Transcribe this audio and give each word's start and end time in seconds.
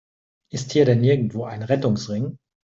Ist 0.51 0.71
hier 0.71 0.85
denn 0.85 1.01
nirgendwo 1.01 1.43
ein 1.45 1.61
Rettungsring? 1.61 2.39